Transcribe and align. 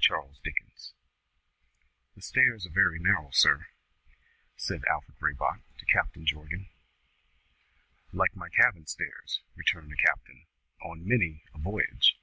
CHAPTER 0.00 0.16
II 0.16 0.30
THE 0.42 0.50
MONEY 0.50 0.94
"The 2.16 2.20
stairs 2.22 2.66
are 2.66 2.70
very 2.74 2.98
narrow, 2.98 3.30
sir," 3.30 3.68
said 4.56 4.82
Alfred 4.90 5.16
Raybrock 5.20 5.62
to 5.78 5.86
Captain 5.86 6.26
Jorgan. 6.26 6.66
"Like 8.12 8.34
my 8.34 8.48
cabin 8.48 8.86
stairs," 8.88 9.42
returned 9.54 9.92
the 9.92 9.96
captain, 10.04 10.46
"on 10.82 11.06
many 11.06 11.44
a 11.54 11.58
voyage." 11.58 12.18